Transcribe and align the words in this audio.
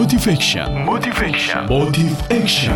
Motivation. 0.00 0.88
Motivation. 0.88 1.68
Motive 1.68 2.16
Action. 2.32 2.72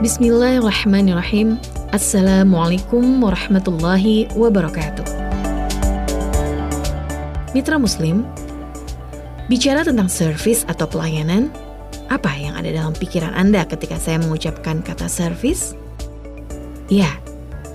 Bismillahirrahmanirrahim. 0.00 1.60
Assalamualaikum 1.92 3.20
warahmatullahi 3.20 4.32
wabarakatuh. 4.32 5.04
Mitra 7.52 7.76
Muslim, 7.76 8.24
bicara 9.52 9.84
tentang 9.84 10.08
service 10.08 10.64
atau 10.64 10.88
pelayanan, 10.88 11.52
apa 12.08 12.32
yang 12.32 12.56
ada 12.56 12.72
dalam 12.72 12.96
pikiran 12.96 13.36
Anda 13.36 13.68
ketika 13.68 14.00
saya 14.00 14.24
mengucapkan 14.24 14.80
kata 14.80 15.04
service? 15.04 15.76
Ya, 16.88 17.12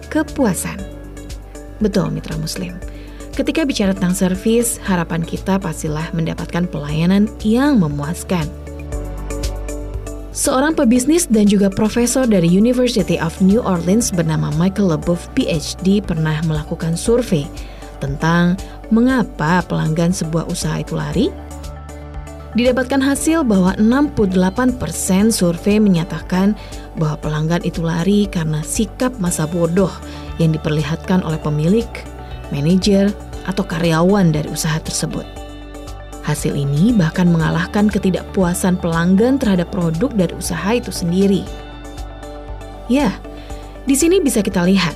kepuasan. 0.10 0.82
Betul, 1.78 2.10
mitra 2.10 2.42
Muslim. 2.42 2.74
Ketika 3.42 3.66
bicara 3.66 3.98
tentang 3.98 4.14
servis, 4.14 4.78
harapan 4.86 5.26
kita 5.26 5.58
pastilah 5.58 6.14
mendapatkan 6.14 6.70
pelayanan 6.70 7.26
yang 7.42 7.82
memuaskan. 7.82 8.46
Seorang 10.30 10.78
pebisnis 10.78 11.26
dan 11.26 11.50
juga 11.50 11.74
profesor 11.74 12.30
dari 12.30 12.46
University 12.46 13.18
of 13.18 13.34
New 13.42 13.58
Orleans 13.66 14.14
bernama 14.14 14.54
Michael 14.62 14.94
LeBouf 14.94 15.26
PhD 15.34 16.06
pernah 16.06 16.38
melakukan 16.46 16.94
survei 16.94 17.50
tentang 17.98 18.62
mengapa 18.94 19.66
pelanggan 19.66 20.14
sebuah 20.14 20.46
usaha 20.46 20.78
itu 20.78 20.94
lari. 20.94 21.34
Didapatkan 22.54 23.02
hasil 23.02 23.42
bahwa 23.42 23.74
68% 23.74 24.78
survei 25.34 25.82
menyatakan 25.82 26.54
bahwa 26.94 27.18
pelanggan 27.18 27.66
itu 27.66 27.82
lari 27.82 28.30
karena 28.30 28.62
sikap 28.62 29.18
masa 29.18 29.50
bodoh 29.50 29.90
yang 30.38 30.54
diperlihatkan 30.54 31.26
oleh 31.26 31.42
pemilik, 31.42 31.90
manajer, 32.54 33.10
atau 33.46 33.64
karyawan 33.66 34.34
dari 34.34 34.50
usaha 34.50 34.78
tersebut. 34.82 35.24
Hasil 36.22 36.54
ini 36.54 36.94
bahkan 36.94 37.26
mengalahkan 37.26 37.90
ketidakpuasan 37.90 38.78
pelanggan 38.78 39.42
terhadap 39.42 39.74
produk 39.74 40.14
dari 40.14 40.34
usaha 40.38 40.70
itu 40.78 40.94
sendiri. 40.94 41.42
Ya, 42.86 43.18
di 43.90 43.98
sini 43.98 44.22
bisa 44.22 44.46
kita 44.46 44.62
lihat, 44.62 44.94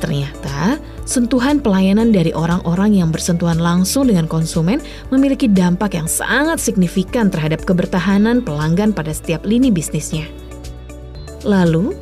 ternyata 0.00 0.80
sentuhan 1.04 1.60
pelayanan 1.60 2.08
dari 2.08 2.32
orang-orang 2.32 2.96
yang 2.96 3.12
bersentuhan 3.12 3.60
langsung 3.60 4.08
dengan 4.08 4.24
konsumen 4.24 4.80
memiliki 5.12 5.44
dampak 5.44 6.00
yang 6.00 6.08
sangat 6.08 6.56
signifikan 6.56 7.28
terhadap 7.28 7.60
kebertahanan 7.68 8.40
pelanggan 8.40 8.96
pada 8.96 9.12
setiap 9.12 9.44
lini 9.44 9.68
bisnisnya. 9.68 10.24
Lalu, 11.44 11.92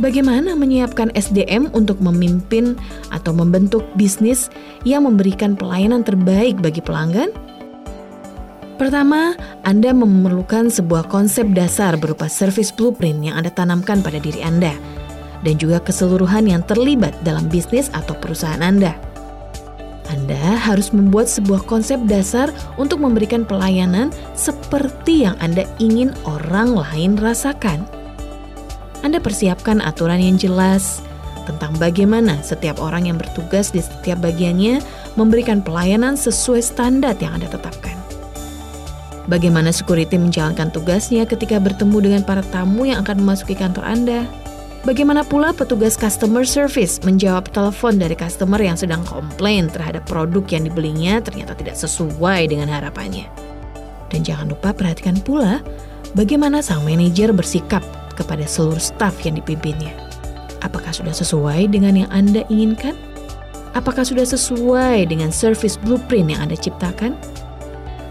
bagaimana 0.00 0.56
menyiapkan 0.56 1.12
SDM 1.12 1.70
untuk 1.76 2.00
memimpin 2.00 2.74
atau 3.12 3.30
membentuk 3.30 3.84
bisnis 3.94 4.48
yang 4.82 5.06
memberikan 5.06 5.54
pelayanan 5.54 6.02
terbaik 6.02 6.58
bagi 6.58 6.80
pelanggan? 6.80 7.30
Pertama, 8.80 9.36
Anda 9.68 9.92
memerlukan 9.92 10.72
sebuah 10.72 11.12
konsep 11.12 11.52
dasar 11.52 12.00
berupa 12.00 12.32
service 12.32 12.72
blueprint 12.72 13.20
yang 13.20 13.36
Anda 13.36 13.52
tanamkan 13.52 14.00
pada 14.00 14.16
diri 14.16 14.40
Anda 14.40 14.72
dan 15.44 15.60
juga 15.60 15.84
keseluruhan 15.84 16.48
yang 16.48 16.64
terlibat 16.64 17.12
dalam 17.20 17.44
bisnis 17.52 17.92
atau 17.92 18.16
perusahaan 18.16 18.64
Anda. 18.64 18.96
Anda 20.08 20.58
harus 20.58 20.90
membuat 20.90 21.30
sebuah 21.30 21.68
konsep 21.70 22.00
dasar 22.08 22.50
untuk 22.80 22.98
memberikan 22.98 23.46
pelayanan 23.46 24.10
seperti 24.32 25.28
yang 25.28 25.36
Anda 25.38 25.68
ingin 25.78 26.16
orang 26.26 26.74
lain 26.74 27.14
rasakan. 27.20 27.99
Anda 29.00 29.16
persiapkan 29.16 29.80
aturan 29.80 30.20
yang 30.20 30.36
jelas 30.36 31.00
tentang 31.48 31.72
bagaimana 31.80 32.38
setiap 32.44 32.78
orang 32.78 33.08
yang 33.08 33.16
bertugas 33.16 33.72
di 33.72 33.80
setiap 33.80 34.20
bagiannya 34.20 34.84
memberikan 35.16 35.64
pelayanan 35.64 36.14
sesuai 36.14 36.60
standar 36.60 37.16
yang 37.18 37.40
Anda 37.40 37.48
tetapkan. 37.48 37.96
Bagaimana 39.30 39.70
security 39.70 40.18
menjalankan 40.18 40.74
tugasnya 40.74 41.22
ketika 41.24 41.62
bertemu 41.62 41.96
dengan 42.02 42.22
para 42.26 42.42
tamu 42.50 42.88
yang 42.88 43.06
akan 43.06 43.22
memasuki 43.24 43.54
kantor 43.54 43.86
Anda? 43.86 44.26
Bagaimana 44.80 45.28
pula 45.28 45.52
petugas 45.52 45.92
customer 45.92 46.40
service 46.40 47.04
menjawab 47.04 47.52
telepon 47.52 48.00
dari 48.00 48.16
customer 48.16 48.56
yang 48.56 48.80
sedang 48.80 49.04
komplain 49.04 49.68
terhadap 49.68 50.08
produk 50.08 50.40
yang 50.48 50.64
dibelinya 50.64 51.20
ternyata 51.20 51.52
tidak 51.52 51.76
sesuai 51.76 52.48
dengan 52.48 52.72
harapannya? 52.72 53.28
Dan 54.08 54.24
jangan 54.24 54.50
lupa 54.50 54.72
perhatikan 54.72 55.20
pula 55.20 55.60
bagaimana 56.16 56.64
sang 56.64 56.82
manajer 56.82 57.30
bersikap 57.30 57.84
kepada 58.20 58.44
seluruh 58.44 58.76
staf 58.76 59.16
yang 59.24 59.40
dipimpinnya. 59.40 59.96
Apakah 60.60 60.92
sudah 60.92 61.16
sesuai 61.16 61.72
dengan 61.72 62.04
yang 62.04 62.10
Anda 62.12 62.44
inginkan? 62.52 62.92
Apakah 63.72 64.04
sudah 64.04 64.28
sesuai 64.28 65.08
dengan 65.08 65.32
service 65.32 65.80
blueprint 65.80 66.36
yang 66.36 66.44
Anda 66.44 66.60
ciptakan? 66.60 67.16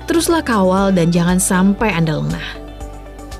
Teruslah 0.09 0.41
kawal 0.41 0.89
dan 0.97 1.13
jangan 1.13 1.37
sampai 1.37 1.93
Anda 1.93 2.17
lengah. 2.17 2.47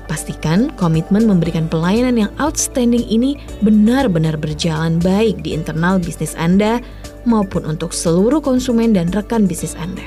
Pastikan 0.06 0.70
komitmen 0.78 1.26
memberikan 1.26 1.66
pelayanan 1.66 2.26
yang 2.26 2.30
outstanding 2.38 3.02
ini 3.06 3.38
benar-benar 3.62 4.38
berjalan 4.38 5.02
baik 5.02 5.42
di 5.42 5.54
internal 5.54 5.98
bisnis 5.98 6.38
Anda 6.38 6.78
maupun 7.26 7.66
untuk 7.66 7.90
seluruh 7.90 8.38
konsumen 8.42 8.94
dan 8.94 9.10
rekan 9.10 9.50
bisnis 9.50 9.74
Anda. 9.78 10.06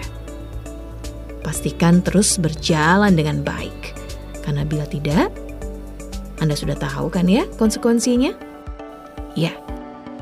Pastikan 1.43 1.99
terus 2.03 2.39
berjalan 2.39 3.15
dengan 3.19 3.43
baik, 3.43 3.95
karena 4.43 4.63
bila 4.63 4.87
tidak, 4.87 5.31
Anda 6.43 6.59
sudah 6.59 6.75
tahu 6.75 7.07
kan 7.07 7.31
ya 7.31 7.47
konsekuensinya? 7.55 8.35
Ya, 9.31 9.55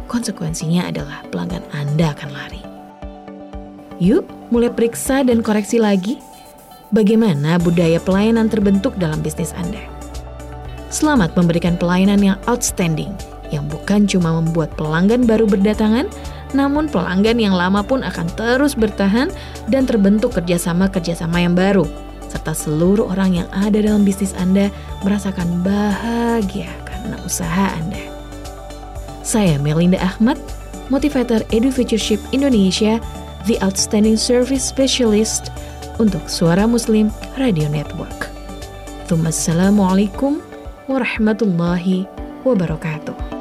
konsekuensinya 0.06 0.86
adalah 0.86 1.26
pelanggan 1.34 1.66
Anda 1.74 2.14
akan 2.14 2.30
lari. 2.30 2.62
Yuk, 3.98 4.30
mulai 4.54 4.70
periksa 4.70 5.26
dan 5.26 5.42
koreksi 5.42 5.82
lagi 5.82 6.22
bagaimana 6.94 7.58
budaya 7.58 7.98
pelayanan 7.98 8.54
terbentuk 8.54 8.94
dalam 9.02 9.18
bisnis 9.26 9.50
Anda. 9.58 9.82
Selamat 10.94 11.34
memberikan 11.34 11.74
pelayanan 11.74 12.22
yang 12.22 12.38
outstanding, 12.46 13.10
yang 13.50 13.66
bukan 13.66 14.06
cuma 14.06 14.38
membuat 14.38 14.78
pelanggan 14.78 15.26
baru 15.26 15.50
berdatangan, 15.50 16.06
namun 16.54 16.86
pelanggan 16.86 17.42
yang 17.42 17.58
lama 17.58 17.82
pun 17.82 18.06
akan 18.06 18.30
terus 18.38 18.78
bertahan 18.78 19.34
dan 19.74 19.90
terbentuk 19.90 20.38
kerjasama-kerjasama 20.38 21.42
yang 21.42 21.58
baru, 21.58 21.88
serta 22.32 22.56
seluruh 22.56 23.12
orang 23.12 23.44
yang 23.44 23.48
ada 23.52 23.84
dalam 23.84 24.08
bisnis 24.08 24.32
Anda 24.40 24.72
merasakan 25.04 25.60
bahagia 25.60 26.72
karena 26.88 27.20
usaha 27.28 27.76
Anda. 27.76 28.00
Saya 29.20 29.60
Melinda 29.60 30.00
Ahmad, 30.00 30.40
motivator 30.88 31.44
Edufutureship 31.52 32.24
Indonesia, 32.32 33.04
the 33.44 33.60
outstanding 33.60 34.16
service 34.16 34.64
specialist 34.64 35.52
untuk 36.00 36.24
Suara 36.32 36.64
Muslim 36.64 37.12
Radio 37.36 37.68
Network. 37.68 38.32
Assalamualaikum 39.12 40.40
warahmatullahi 40.88 42.08
wabarakatuh. 42.48 43.41